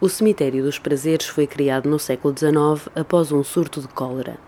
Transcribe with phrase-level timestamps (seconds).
[0.00, 4.38] O Cemitério dos Prazeres foi criado no século XIX após um surto de cólera.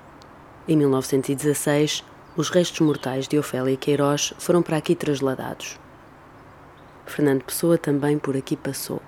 [0.69, 2.05] Em 1916,
[2.37, 5.77] os restos mortais de Ofélia Queiroz foram para aqui trasladados.
[7.05, 9.03] Fernando Pessoa também por aqui passou.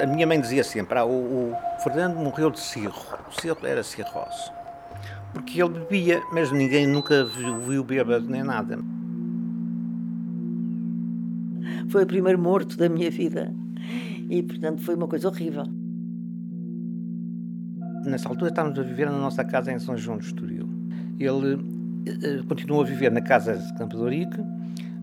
[0.00, 3.06] A minha mãe dizia sempre: ah, o, o Fernando morreu de cirro.
[3.30, 4.50] O cirro era cirrose.
[5.32, 8.80] Porque ele bebia, mas ninguém nunca viu, viu bêbado nem nada.
[11.88, 13.54] Foi o primeiro morto da minha vida.
[14.32, 15.64] E, portanto, foi uma coisa horrível.
[18.06, 20.66] Nessa altura estávamos a viver na nossa casa em São João do Estoril.
[21.20, 24.38] Ele uh, continuou a viver na casa de Campo de Ourique,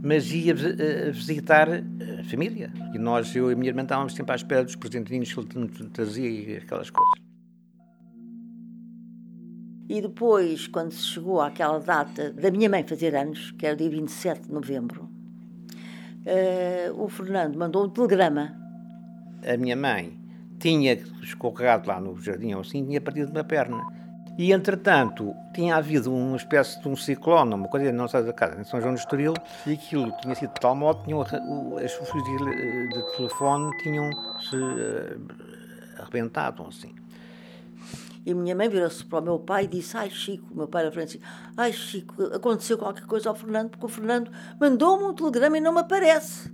[0.01, 2.73] mas ia uh, visitar a família.
[2.91, 5.89] E nós, eu e a minha irmã, estávamos sempre à espera dos presentinhos que ele
[5.93, 7.13] trazia e aquelas coisas.
[9.87, 13.77] E depois, quando se chegou àquela data da minha mãe fazer anos, que era o
[13.77, 18.58] dia 27 de novembro, uh, o Fernando mandou um telegrama
[19.45, 20.17] a minha mãe
[20.59, 23.81] tinha escorregado lá no jardim ou assim, tinha partido uma perna.
[24.37, 28.63] E, entretanto, tinha havido uma espécie de um ciclone, uma coisa na nossa casa, em
[28.63, 29.33] São João do Estoril,
[29.67, 35.19] e aquilo tinha sido de tal modo que os fios de, de, telefone tinham-se uh,
[35.99, 36.95] arrebentado, assim.
[38.25, 40.83] E a minha mãe virou-se para o meu pai e disse: Ai, Chico, meu pai
[40.83, 41.25] era Francisco,
[41.57, 45.73] ai, Chico, aconteceu qualquer coisa ao Fernando, porque o Fernando mandou-me um telegrama e não
[45.73, 46.49] me aparece.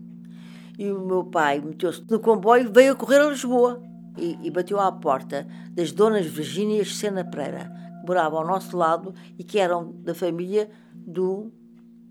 [0.77, 3.81] E o meu pai meteu-se no comboio e veio a correr a Lisboa.
[4.17, 9.13] E, e bateu à porta das donas Virgínias Sena Pereira, que moravam ao nosso lado
[9.37, 11.51] e que eram da família do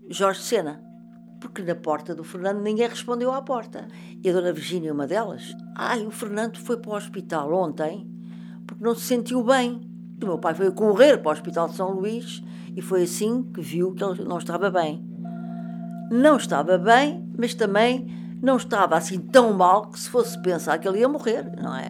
[0.09, 0.83] Jorge Sena.
[1.39, 3.87] Porque na porta do Fernando ninguém respondeu à porta.
[4.23, 8.15] E a dona Virgínia, uma delas, ai, o Fernando foi para o hospital ontem
[8.65, 9.81] porque não se sentiu bem.
[10.19, 12.41] E o meu pai foi correr para o Hospital de São Luís
[12.75, 15.05] e foi assim que viu que ele não estava bem.
[16.11, 20.87] Não estava bem, mas também não estava assim tão mal que se fosse pensar que
[20.87, 21.89] ele ia morrer, não é?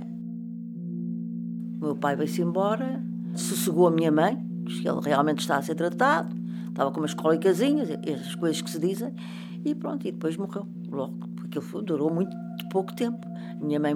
[1.75, 3.03] O meu pai veio-se embora,
[3.35, 6.33] sossegou a minha mãe, que ele realmente está a ser tratado,
[6.69, 9.13] estava com umas cólicasinhas, essas coisas que se dizem,
[9.65, 12.35] e pronto, e depois morreu logo, porque aquilo durou muito
[12.71, 13.27] pouco tempo.
[13.59, 13.93] Minha mãe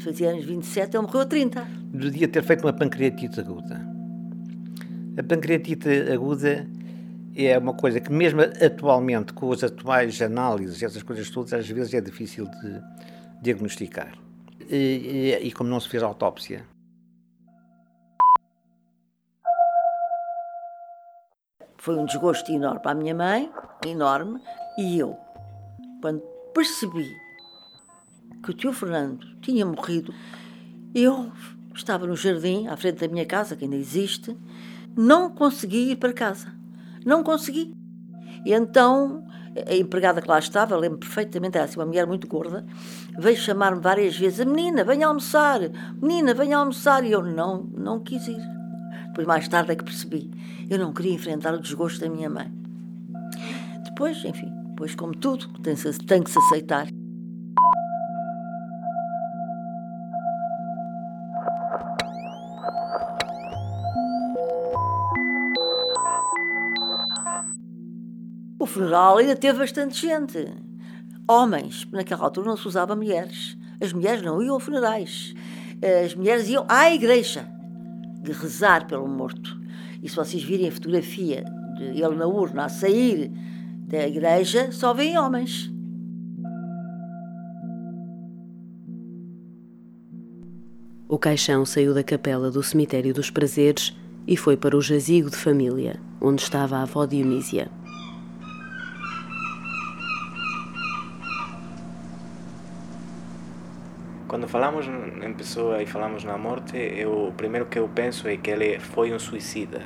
[0.00, 1.64] fazia anos 27, ele morreu a 30.
[1.92, 3.80] Devia ter feito uma pancreatite aguda.
[5.16, 6.66] A pancreatite aguda
[7.36, 11.92] é uma coisa que mesmo atualmente com as atuais análises essas coisas todas às vezes
[11.94, 12.80] é difícil de
[13.42, 14.16] diagnosticar.
[14.70, 16.64] E, e, e como não se fez autópsia.
[21.76, 23.52] Foi um desgosto enorme para a minha mãe
[23.84, 24.40] enorme
[24.78, 25.16] e eu
[26.00, 26.20] quando
[26.54, 27.14] percebi
[28.42, 30.14] que o tio Fernando tinha morrido
[30.94, 31.30] eu
[31.74, 34.34] estava no jardim à frente da minha casa que ainda existe
[34.96, 36.63] não consegui ir para casa
[37.04, 37.74] não consegui.
[38.44, 39.24] E então
[39.68, 42.66] a empregada que lá estava, lembro perfeitamente, era assim uma mulher muito gorda,
[43.18, 45.60] veio chamar-me várias vezes: menina, venha almoçar,
[46.00, 47.04] menina, venha almoçar.
[47.04, 48.40] E eu não, não quis ir.
[49.08, 50.30] Depois, mais tarde, é que percebi.
[50.68, 52.52] Eu não queria enfrentar o desgosto da minha mãe.
[53.84, 56.88] Depois, enfim, depois, como tudo, tem, tem que se aceitar.
[68.64, 70.50] O funeral ainda teve bastante gente.
[71.28, 73.58] Homens, naquela altura não se usava mulheres.
[73.78, 75.34] As mulheres não iam a funerais.
[76.02, 77.46] As mulheres iam à igreja
[78.22, 79.60] de rezar pelo morto.
[80.02, 81.44] E se vocês virem a fotografia
[81.76, 83.30] de ele na urna a sair
[83.86, 85.70] da igreja, só veem homens.
[91.06, 93.94] O caixão saiu da capela do cemitério dos prazeres
[94.26, 97.70] e foi para o jazigo de família, onde estava a avó Dionísia.
[104.26, 108.38] Quando falamos em pessoa e falamos na morte, eu, o primeiro que eu penso é
[108.38, 109.82] que ele foi um suicida.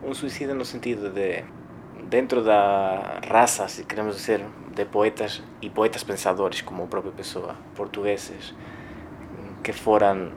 [0.00, 1.42] Um suicida no sentido de,
[2.04, 7.56] dentro da raça, se queremos dizer, de poetas e poetas pensadores, como o próprio Pessoa,
[7.74, 8.54] portugueses,
[9.64, 10.30] que foram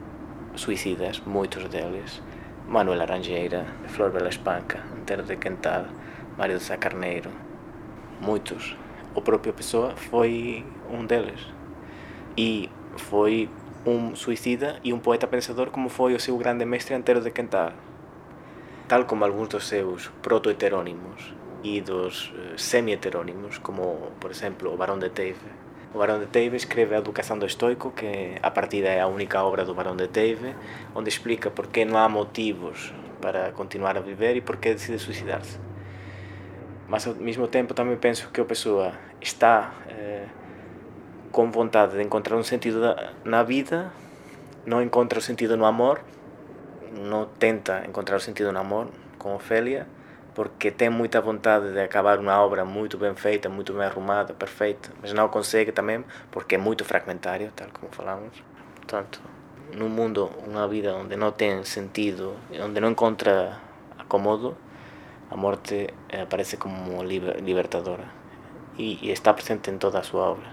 [0.56, 2.20] suicidas, muitos deles.
[2.66, 5.86] Manuel Aranjeira, Flor Bela Espanca, Antero de Quental,
[6.36, 7.30] Mário de Sá Carneiro,
[8.20, 8.76] muitos.
[9.14, 11.57] O próprio Pessoa foi um deles
[12.38, 12.70] e
[13.10, 13.50] foi
[13.82, 17.74] un suicida e un poeta pensador como foi o seu grande mestre Antero de Quental,
[18.86, 21.34] tal como algúns dos seus protoheterónimos
[21.66, 25.50] e dos eh, semi-heterónimos, como, por exemplo, o Barón de Teive.
[25.90, 29.42] O Barón de Teive escreve A Educación do Estoico, que a partida é a única
[29.42, 30.54] obra do Barón de Teive,
[30.94, 35.02] onde explica por que non há motivos para continuar a viver e por que decide
[35.02, 35.58] suicidarse.
[36.86, 40.30] Mas ao mesmo tempo tamén penso que a pessoa está eh,
[41.32, 42.80] com vontade de encontrar um sentido
[43.24, 43.92] na vida,
[44.66, 46.00] não encontra o sentido no amor,
[46.92, 48.88] não tenta encontrar o sentido no amor
[49.18, 49.86] com Ofélia,
[50.34, 54.90] porque tem muita vontade de acabar uma obra muito bem feita, muito bem arrumada, perfeita,
[55.02, 58.42] mas não consegue também porque é muito fragmentário, tal como falamos.
[58.76, 59.20] Portanto,
[59.74, 63.58] num mundo, uma vida onde não tem sentido, onde não encontra
[63.98, 64.56] acomodo,
[65.30, 65.88] a morte
[66.22, 68.04] aparece como libertadora
[68.78, 70.46] e, e está presente em toda a sua obra,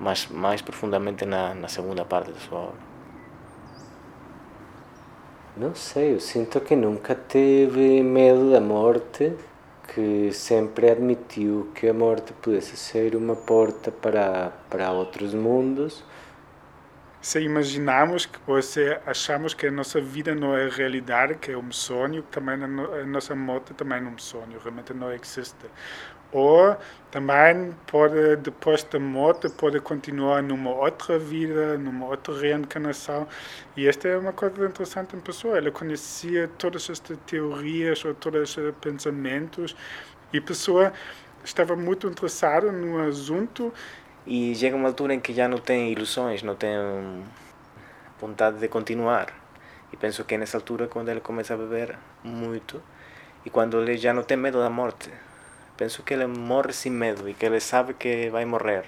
[0.00, 2.90] mas mais profundamente na, na segunda parte da sua obra.
[5.56, 9.36] Não sei, eu sinto que nunca teve medo da morte,
[9.94, 16.02] que sempre admitiu que a morte pudesse ser uma porta para, para outros mundos
[17.20, 21.70] se imaginamos ou se achamos que a nossa vida não é realidade, que é um
[21.70, 25.66] sonho, também a nossa morte também é um sonho, realmente não existe.
[26.32, 26.76] Ou
[27.10, 33.26] também pode, depois da morte, pode continuar numa outra vida, numa outra reencarnação.
[33.76, 35.58] E esta é uma coisa interessante em pessoa.
[35.58, 39.74] Ela conhecia todas estas teorias ou todos estes pensamentos
[40.32, 40.92] e a pessoa
[41.42, 43.72] estava muito interessada no assunto
[44.26, 46.70] e chega uma altura em que já não tem ilusões, não tem
[48.20, 49.34] vontade de continuar.
[49.92, 52.80] E penso que é nessa altura quando ele começa a beber muito
[53.44, 55.10] e quando ele já não tem medo da morte.
[55.80, 58.84] Penso que ele morre sem medo e que ele sabe que vai morrer,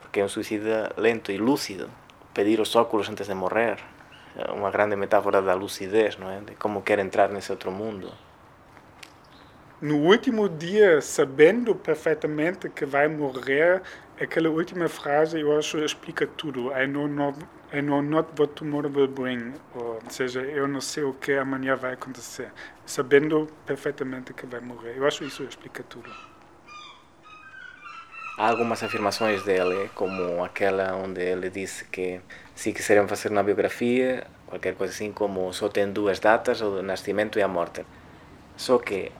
[0.00, 1.90] porque é um suicida lento e lúcido.
[2.32, 3.78] Pedir os óculos antes de morrer
[4.36, 6.38] é uma grande metáfora da lucidez, não é?
[6.38, 8.12] De como quer entrar nesse outro mundo.
[9.82, 13.82] No último dia, sabendo perfeitamente que vai morrer,
[14.20, 16.70] aquela última frase eu acho explica tudo.
[16.70, 17.40] I know not,
[17.72, 19.52] I know not what tomorrow will bring.
[19.74, 22.52] Ou seja, eu não sei o que amanhã vai acontecer.
[22.84, 24.96] Sabendo perfeitamente que vai morrer.
[24.96, 26.35] Eu acho isso explica tudo.
[28.38, 32.20] Há algumas afirmações dele, como aquela onde ele disse que
[32.54, 37.38] se quiserem fazer uma biografia, qualquer coisa assim, como só tem duas datas, o nascimento
[37.38, 37.82] e a morte.
[38.54, 39.10] Só que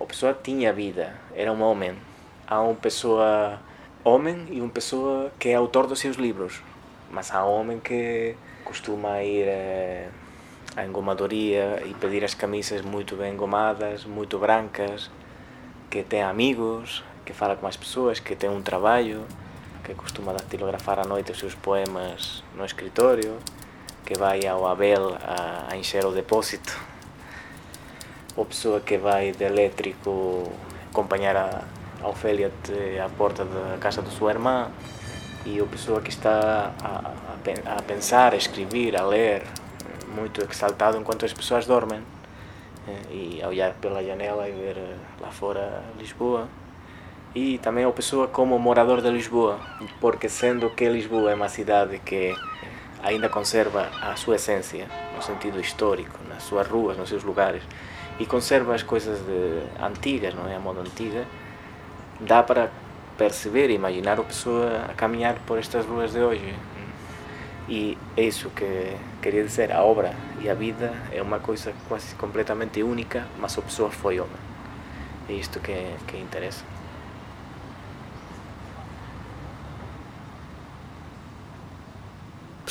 [0.00, 1.98] a pessoa tinha vida, era um homem.
[2.46, 3.60] Há uma pessoa
[4.02, 6.62] homem e uma pessoa que é autor dos seus livros.
[7.10, 10.08] Mas há homem que costuma ir eh,
[10.74, 15.10] à engomadoria e pedir as camisas muito bem engomadas, muito brancas,
[15.90, 19.26] que tem amigos, que fala com as pessoas, que tem um trabalho,
[19.84, 23.36] que costuma datilografar à noite os seus poemas no escritório,
[24.06, 26.78] que vai ao Abel a, a encher o depósito,
[28.36, 30.52] ou pessoa que vai de elétrico
[30.88, 31.64] acompanhar a,
[32.02, 32.50] a Ofélia
[33.04, 34.70] à porta da casa da sua irmã
[35.44, 37.12] e a pessoa que está a,
[37.68, 39.42] a, a pensar, a escrever, a ler,
[40.14, 42.02] muito exaltado enquanto as pessoas dormem
[42.86, 46.48] eh, e a olhar pela janela e ver eh, lá fora Lisboa
[47.36, 49.60] e também a pessoa como morador de Lisboa
[50.00, 52.34] porque sendo que Lisboa é uma cidade que
[53.02, 57.62] ainda conserva a sua essência no sentido histórico nas suas ruas nos seus lugares
[58.18, 61.24] e conserva as coisas de, antigas não é a moda antiga
[62.20, 62.70] dá para
[63.16, 66.54] perceber e imaginar a pessoa a caminhar por estas ruas de hoje.
[67.68, 72.14] E é isso que queria dizer, a obra e a vida é uma coisa quase
[72.14, 74.36] completamente única, mas a pessoa foi homem.
[75.28, 75.74] É isto que,
[76.06, 76.64] que interessa.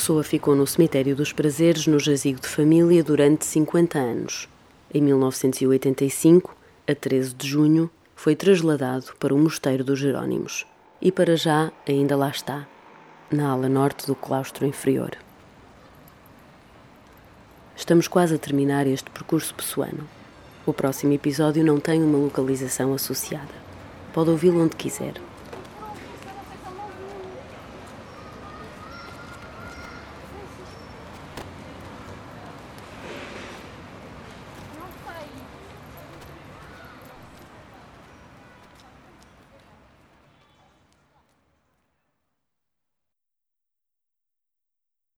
[0.05, 4.47] Pessoa ficou no Cemitério dos Prazeres, no jazigo de família, durante 50 anos.
[4.93, 6.55] Em 1985,
[6.87, 10.63] a 13 de junho, foi trasladado para o Mosteiro dos Jerónimos
[11.01, 12.67] e para já ainda lá está,
[13.31, 15.17] na ala norte do claustro inferior.
[17.75, 20.07] Estamos quase a terminar este percurso pessoano.
[20.67, 23.55] O próximo episódio não tem uma localização associada.
[24.13, 25.15] Pode ouvi-lo onde quiser.